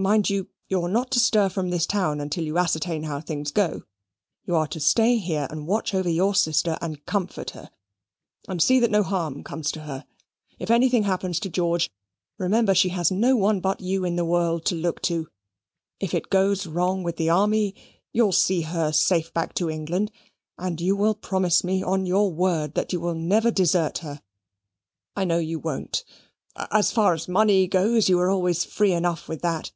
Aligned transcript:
Mind 0.00 0.30
you, 0.30 0.46
you 0.68 0.80
are 0.84 0.88
not 0.88 1.10
to 1.10 1.18
stir 1.18 1.48
from 1.48 1.70
this 1.70 1.84
town 1.84 2.20
until 2.20 2.44
you 2.44 2.56
ascertain 2.56 3.02
how 3.02 3.20
things 3.20 3.50
go. 3.50 3.82
You 4.46 4.54
are 4.54 4.68
to 4.68 4.78
stay 4.78 5.16
here 5.16 5.48
and 5.50 5.66
watch 5.66 5.92
over 5.92 6.08
your 6.08 6.36
sister, 6.36 6.78
and 6.80 7.04
comfort 7.04 7.50
her, 7.50 7.72
and 8.46 8.62
see 8.62 8.78
that 8.78 8.92
no 8.92 9.02
harm 9.02 9.42
comes 9.42 9.72
to 9.72 9.80
her. 9.80 10.06
If 10.60 10.70
anything 10.70 11.02
happens 11.02 11.40
to 11.40 11.48
George, 11.50 11.90
remember 12.38 12.76
she 12.76 12.90
has 12.90 13.10
no 13.10 13.34
one 13.34 13.58
but 13.58 13.80
you 13.80 14.04
in 14.04 14.14
the 14.14 14.24
world 14.24 14.64
to 14.66 14.76
look 14.76 15.02
to. 15.02 15.26
If 15.98 16.14
it 16.14 16.30
goes 16.30 16.64
wrong 16.64 17.02
with 17.02 17.16
the 17.16 17.30
army, 17.30 17.74
you'll 18.12 18.30
see 18.30 18.60
her 18.60 18.92
safe 18.92 19.34
back 19.34 19.52
to 19.54 19.68
England; 19.68 20.12
and 20.56 20.80
you 20.80 20.94
will 20.94 21.16
promise 21.16 21.64
me 21.64 21.82
on 21.82 22.06
your 22.06 22.30
word 22.32 22.74
that 22.74 22.92
you 22.92 23.00
will 23.00 23.16
never 23.16 23.50
desert 23.50 23.98
her. 23.98 24.22
I 25.16 25.24
know 25.24 25.38
you 25.38 25.58
won't: 25.58 26.04
as 26.70 26.92
far 26.92 27.14
as 27.14 27.26
money 27.26 27.66
goes, 27.66 28.08
you 28.08 28.18
were 28.18 28.30
always 28.30 28.64
free 28.64 28.92
enough 28.92 29.26
with 29.28 29.42
that. 29.42 29.72